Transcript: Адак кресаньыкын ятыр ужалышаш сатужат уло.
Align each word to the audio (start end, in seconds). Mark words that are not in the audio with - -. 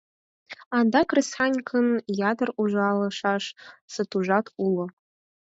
Адак 0.77 1.07
кресаньыкын 1.09 1.87
ятыр 2.31 2.49
ужалышаш 2.61 3.45
сатужат 3.93 4.45
уло. 4.65 4.85